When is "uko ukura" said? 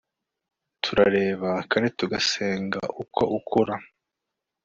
3.03-3.75